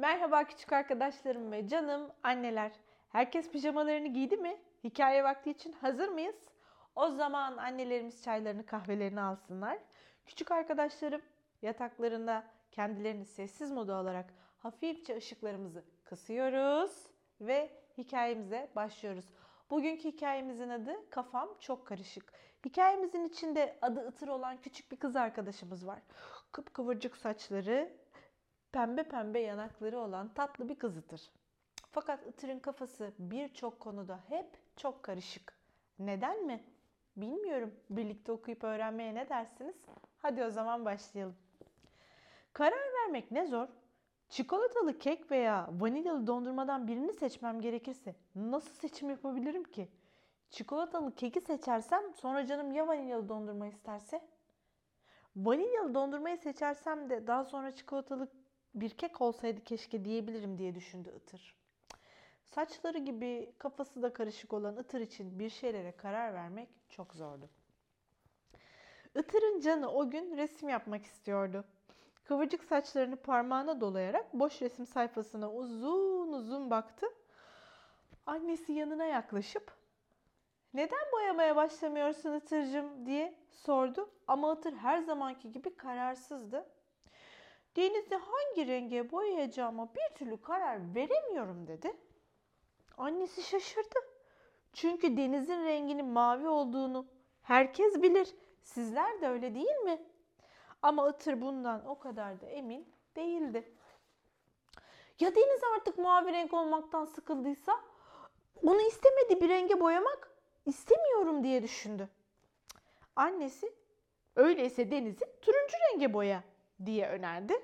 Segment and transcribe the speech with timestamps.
[0.00, 2.72] Merhaba küçük arkadaşlarım ve canım anneler.
[3.08, 4.56] Herkes pijamalarını giydi mi?
[4.84, 6.48] Hikaye vakti için hazır mıyız?
[6.96, 9.78] O zaman annelerimiz çaylarını kahvelerini alsınlar.
[10.26, 11.20] Küçük arkadaşlarım
[11.62, 17.06] yataklarında kendilerini sessiz moda alarak hafifçe ışıklarımızı kısıyoruz
[17.40, 19.24] ve hikayemize başlıyoruz.
[19.70, 22.32] Bugünkü hikayemizin adı Kafam Çok Karışık.
[22.64, 25.98] Hikayemizin içinde adı Itır olan küçük bir kız arkadaşımız var.
[26.52, 27.92] Kıpkıvırcık saçları,
[28.72, 31.30] pembe pembe yanakları olan tatlı bir kız Itır.
[31.90, 35.54] Fakat Itır'ın kafası birçok konuda hep çok karışık.
[35.98, 36.64] Neden mi?
[37.16, 37.74] Bilmiyorum.
[37.90, 39.76] Birlikte okuyup öğrenmeye ne dersiniz?
[40.18, 41.36] Hadi o zaman başlayalım.
[42.52, 43.68] Karar vermek ne zor.
[44.28, 49.88] Çikolatalı kek veya vanilyalı dondurmadan birini seçmem gerekirse nasıl seçim yapabilirim ki?
[50.50, 54.20] Çikolatalı keki seçersem sonra canım ya vanilyalı dondurma isterse?
[55.36, 58.28] Vanilyalı dondurmayı seçersem de daha sonra çikolatalı
[58.74, 61.56] bir kek olsaydı keşke diyebilirim diye düşündü Itır.
[62.44, 67.48] Saçları gibi kafası da karışık olan Itır için bir şeylere karar vermek çok zordu.
[69.14, 71.64] Itır'ın canı o gün resim yapmak istiyordu.
[72.24, 77.06] Kıvırcık saçlarını parmağına dolayarak boş resim sayfasına uzun uzun baktı.
[78.26, 79.72] Annesi yanına yaklaşıp
[80.74, 84.10] "Neden boyamaya başlamıyorsun Itır'cığım?" diye sordu.
[84.26, 86.66] Ama Itır her zamanki gibi kararsızdı.
[87.76, 91.96] Denizi hangi renge boyayacağıma bir türlü karar veremiyorum dedi.
[92.96, 93.98] Annesi şaşırdı.
[94.72, 97.06] Çünkü denizin renginin mavi olduğunu
[97.42, 98.34] herkes bilir.
[98.62, 100.02] Sizler de öyle değil mi?
[100.82, 103.72] Ama Itır bundan o kadar da emin değildi.
[105.20, 107.80] Ya deniz artık mavi renk olmaktan sıkıldıysa
[108.62, 110.30] onu istemedi bir renge boyamak
[110.66, 112.08] istemiyorum diye düşündü.
[113.16, 113.72] Annesi
[114.36, 116.44] öyleyse denizi turuncu renge boya
[116.86, 117.54] diye önerdi.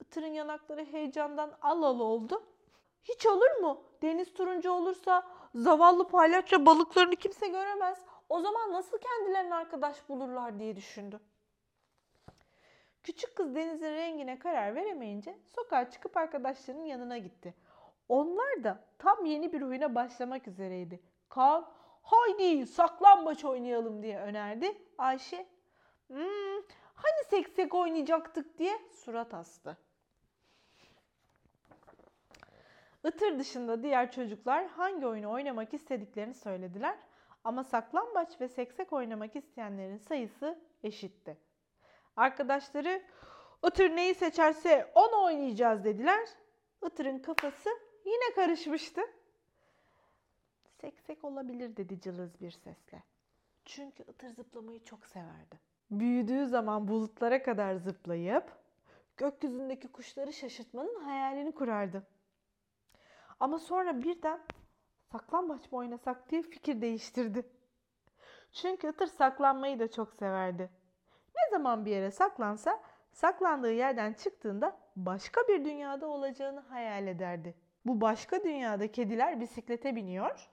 [0.00, 2.42] Itır'ın yanakları heyecandan al al oldu.
[3.04, 3.82] Hiç olur mu?
[4.02, 7.98] Deniz turuncu olursa zavallı palyaço balıklarını kimse göremez.
[8.28, 11.20] O zaman nasıl kendilerine arkadaş bulurlar diye düşündü.
[13.02, 17.54] Küçük kız denizin rengine karar veremeyince sokağa çıkıp arkadaşlarının yanına gitti.
[18.08, 21.00] Onlar da tam yeni bir oyuna başlamak üzereydi.
[21.28, 21.68] Kaan,
[22.02, 24.78] haydi saklambaç oynayalım diye önerdi.
[24.98, 25.46] Ayşe,
[26.06, 26.62] hmm,
[27.02, 29.76] hani seksek oynayacaktık diye surat astı.
[33.04, 36.98] Itır dışında diğer çocuklar hangi oyunu oynamak istediklerini söylediler.
[37.44, 41.38] Ama saklambaç ve seksek oynamak isteyenlerin sayısı eşitti.
[42.16, 43.02] Arkadaşları
[43.66, 46.28] Itır neyi seçerse onu oynayacağız dediler.
[46.86, 47.70] Itır'ın kafası
[48.04, 49.00] yine karışmıştı.
[50.80, 53.02] Seksek olabilir dedi cılız bir sesle.
[53.64, 55.71] Çünkü Itır zıplamayı çok severdi.
[55.92, 58.44] Büyüdüğü zaman bulutlara kadar zıplayıp
[59.16, 62.06] gökyüzündeki kuşları şaşırtmanın hayalini kurardı.
[63.40, 64.40] Ama sonra birden
[65.12, 67.46] saklambaç mı oynasak diye fikir değiştirdi.
[68.52, 70.70] Çünkü Itır saklanmayı da çok severdi.
[71.36, 77.54] Ne zaman bir yere saklansa saklandığı yerden çıktığında başka bir dünyada olacağını hayal ederdi.
[77.86, 80.50] Bu başka dünyada kediler bisiklete biniyor.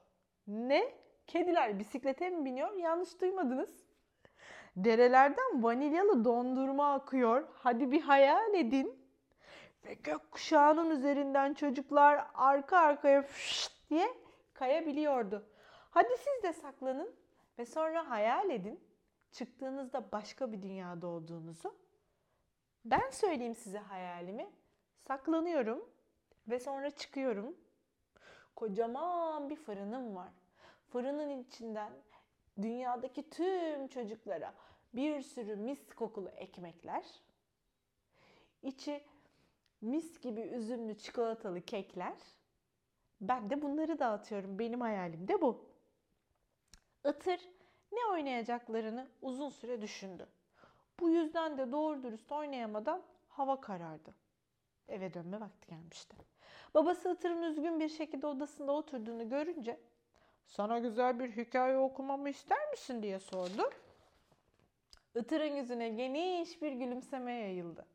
[0.48, 0.94] Ne?
[1.28, 2.74] Kediler bisiklete mi biniyor?
[2.74, 3.89] Yanlış duymadınız.
[4.76, 7.48] Derelerden vanilyalı dondurma akıyor.
[7.54, 9.00] Hadi bir hayal edin.
[9.86, 14.08] Ve gökkuşağının üzerinden çocuklar arka arkaya fışt diye
[14.54, 15.46] kayabiliyordu.
[15.90, 17.16] Hadi siz de saklanın
[17.60, 18.80] ve sonra hayal edin
[19.32, 21.76] çıktığınızda başka bir dünyada olduğunuzu.
[22.86, 24.50] Ben söyleyeyim size hayalimi.
[24.98, 25.90] Saklanıyorum
[26.48, 27.56] ve sonra çıkıyorum.
[28.56, 30.34] Kocaman bir fırınım var.
[30.92, 31.94] Fırının içinden
[32.62, 34.54] dünyadaki tüm çocuklara
[34.94, 37.06] bir sürü mis kokulu ekmekler,
[38.62, 39.04] içi
[39.82, 42.18] mis gibi üzümlü çikolatalı kekler.
[43.22, 44.60] Ben de bunları dağıtıyorum.
[44.60, 45.66] Benim hayalim de bu.
[47.06, 47.40] Itır
[47.92, 50.28] ne oynayacaklarını uzun süre düşündü.
[51.00, 54.16] Bu yüzden de doğru dürüst oynayamadan hava karardı.
[54.88, 56.18] Eve dönme vakti gelmişti.
[56.74, 59.80] Babası Itır'ın üzgün bir şekilde odasında oturduğunu görünce
[60.50, 63.70] sana güzel bir hikaye okumamı ister misin diye sordu.
[65.16, 67.86] Itır'ın yüzüne geniş bir gülümseme yayıldı.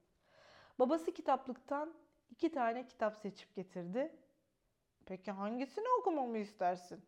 [0.78, 1.94] Babası kitaplıktan
[2.30, 4.12] iki tane kitap seçip getirdi.
[5.06, 7.04] Peki hangisini okumamı istersin?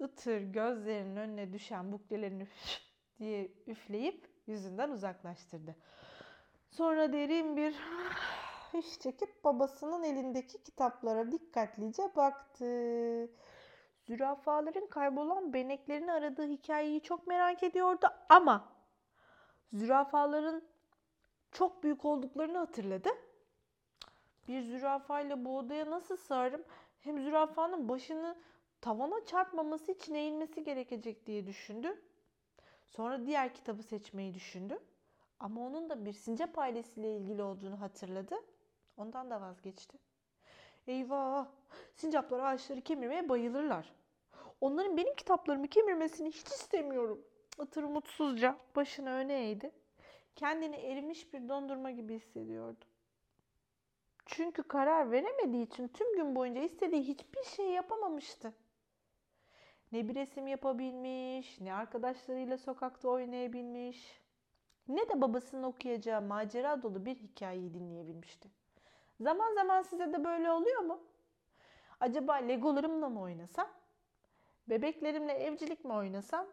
[0.00, 2.46] Itır gözlerinin önüne düşen buklelerini
[3.18, 5.76] diye üfleyip yüzünden uzaklaştırdı.
[6.70, 7.74] Sonra derin bir
[8.78, 13.28] iş çekip babasının elindeki kitaplara dikkatlice baktı.
[14.08, 18.68] Zürafaların kaybolan beneklerini aradığı hikayeyi çok merak ediyordu ama
[19.72, 20.62] zürafaların
[21.52, 23.08] çok büyük olduklarını hatırladı.
[24.48, 26.64] Bir zürafayla bu odaya nasıl sığarım?
[27.00, 28.36] Hem zürafanın başını
[28.80, 32.02] tavana çarpmaması için eğilmesi gerekecek diye düşündü.
[32.86, 34.78] Sonra diğer kitabı seçmeyi düşündü.
[35.40, 38.34] Ama onun da bir sincap ailesiyle ilgili olduğunu hatırladı.
[38.96, 39.98] Ondan da vazgeçti.
[40.86, 41.46] Eyvah!
[41.94, 43.97] Sincaplar ağaçları kemirmeye bayılırlar.
[44.60, 47.24] Onların benim kitaplarımı kemirmesini hiç istemiyorum.
[47.62, 49.70] Itır mutsuzca başını öne eğdi.
[50.36, 52.84] Kendini erimiş bir dondurma gibi hissediyordu.
[54.26, 58.54] Çünkü karar veremediği için tüm gün boyunca istediği hiçbir şey yapamamıştı.
[59.92, 64.20] Ne bir resim yapabilmiş, ne arkadaşlarıyla sokakta oynayabilmiş,
[64.88, 68.48] ne de babasının okuyacağı macera dolu bir hikayeyi dinleyebilmişti.
[69.20, 71.00] Zaman zaman size de böyle oluyor mu?
[72.00, 73.77] Acaba legolarımla mı oynasam?
[74.68, 76.46] Bebeklerimle evcilik mi oynasam?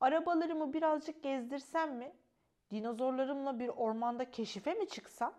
[0.00, 2.12] Arabalarımı birazcık gezdirsem mi?
[2.70, 5.34] Dinozorlarımla bir ormanda keşife mi çıksam?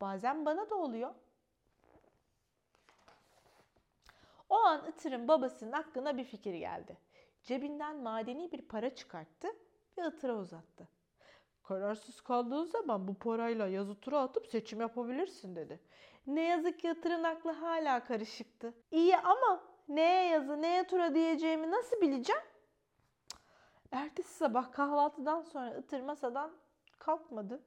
[0.00, 1.14] Bazen bana da oluyor.
[4.48, 6.98] O an Itır'ın babasının aklına bir fikir geldi.
[7.42, 9.48] Cebinden madeni bir para çıkarttı
[9.98, 10.88] ve Itır'a uzattı.
[11.62, 15.80] Kararsız kaldığın zaman bu parayla yazı tura atıp seçim yapabilirsin dedi.
[16.26, 18.74] Ne yazık ki Itır'ın aklı hala karışıktı.
[18.90, 22.42] İyi ama neye yazı neye tura diyeceğimi nasıl bileceğim?
[23.90, 26.52] Ertesi sabah kahvaltıdan sonra Itır masadan
[26.98, 27.62] kalkmadı.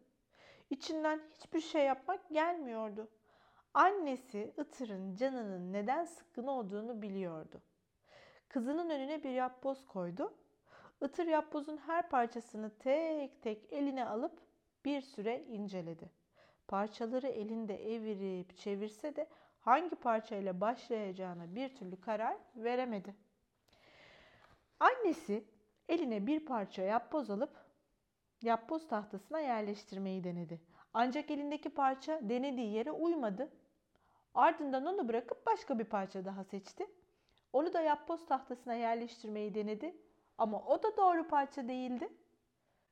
[0.70, 3.10] İçinden hiçbir şey yapmak gelmiyordu.
[3.74, 7.62] Annesi Itır'ın canının neden sıkkın olduğunu biliyordu.
[8.50, 10.34] Kızının önüne bir yapboz koydu.
[11.02, 14.40] Itır yapbozun her parçasını tek tek eline alıp
[14.86, 16.10] bir süre inceledi.
[16.68, 19.28] Parçaları elinde evirip çevirse de
[19.66, 23.16] hangi parçayla başlayacağına bir türlü karar veremedi.
[24.80, 25.44] Annesi
[25.90, 27.66] eline bir parça yapboz alıp
[28.42, 30.62] yapboz tahtasına yerleştirmeyi denedi.
[30.94, 33.50] Ancak elindeki parça denediği yere uymadı.
[34.34, 36.88] Ardından onu bırakıp başka bir parça daha seçti.
[37.54, 39.96] Onu da yapboz tahtasına yerleştirmeyi denedi
[40.38, 42.10] ama o da doğru parça değildi.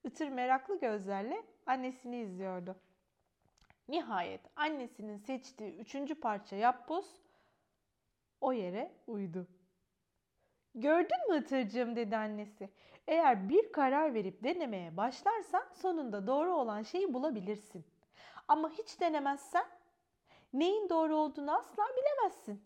[0.03, 2.75] Itır meraklı gözlerle annesini izliyordu.
[3.87, 7.05] Nihayet annesinin seçtiği üçüncü parça yapboz
[8.41, 9.47] o yere uydu.
[10.75, 12.69] Gördün mü Itırcığım dedi annesi.
[13.07, 17.85] Eğer bir karar verip denemeye başlarsan sonunda doğru olan şeyi bulabilirsin.
[18.47, 19.65] Ama hiç denemezsen
[20.53, 22.63] neyin doğru olduğunu asla bilemezsin.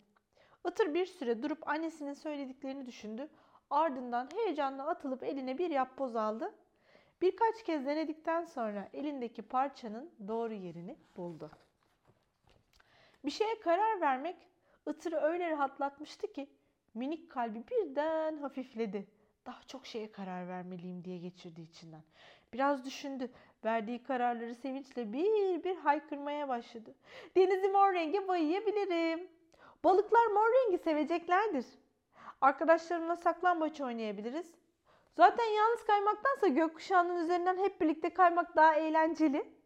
[0.68, 3.28] Itır bir süre durup annesinin söylediklerini düşündü.
[3.70, 6.54] Ardından heyecanla atılıp eline bir yapboz aldı.
[7.22, 11.50] Birkaç kez denedikten sonra elindeki parçanın doğru yerini buldu.
[13.24, 14.36] Bir şeye karar vermek
[14.86, 16.48] Itır'ı öyle rahatlatmıştı ki
[16.94, 19.06] minik kalbi birden hafifledi.
[19.46, 22.02] Daha çok şeye karar vermeliyim diye geçirdi içinden.
[22.52, 23.30] Biraz düşündü.
[23.64, 26.94] Verdiği kararları sevinçle bir bir haykırmaya başladı.
[27.36, 29.28] Denizi mor renge boyayabilirim.
[29.84, 31.66] Balıklar mor rengi seveceklerdir.
[32.40, 34.54] Arkadaşlarımla saklambaç oynayabiliriz.
[35.16, 39.58] Zaten yalnız kaymaktansa gökkuşağının üzerinden hep birlikte kaymak daha eğlenceli.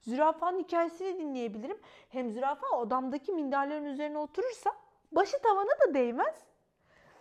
[0.00, 1.78] Zürafanın hikayesini dinleyebilirim.
[2.08, 4.72] Hem zürafa odamdaki minderlerin üzerine oturursa
[5.12, 6.46] başı tavana da değmez.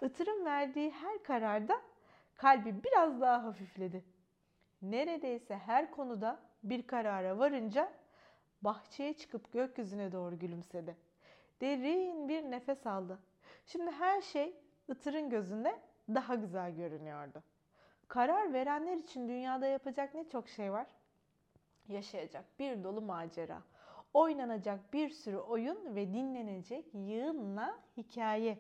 [0.02, 1.82] Itır'ın verdiği her kararda
[2.36, 4.04] kalbi biraz daha hafifledi.
[4.82, 7.92] Neredeyse her konuda bir karara varınca
[8.62, 10.98] bahçeye çıkıp gökyüzüne doğru gülümsedi.
[11.62, 13.20] Derin bir nefes aldı.
[13.66, 14.56] Şimdi her şey
[14.88, 17.44] Itır'ın gözünde daha güzel görünüyordu.
[18.08, 20.88] Karar verenler için dünyada yapacak ne çok şey var.
[21.88, 23.62] Yaşayacak bir dolu macera.
[24.14, 28.60] Oynanacak bir sürü oyun ve dinlenecek yığınla hikaye.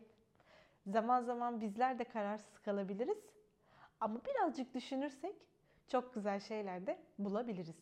[0.87, 3.17] Zaman zaman bizler de kararsız kalabiliriz.
[3.99, 5.35] Ama birazcık düşünürsek
[5.87, 7.75] çok güzel şeyler de bulabiliriz.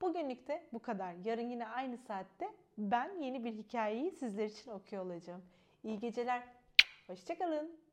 [0.00, 1.14] Bugünlük de bu kadar.
[1.24, 5.42] Yarın yine aynı saatte ben yeni bir hikayeyi sizler için okuyor olacağım.
[5.84, 6.42] İyi geceler.
[7.06, 7.85] Hoşçakalın.